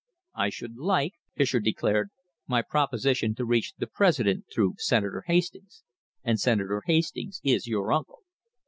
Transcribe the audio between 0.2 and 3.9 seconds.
"I should like," Fischer declared, "my proposition to reach the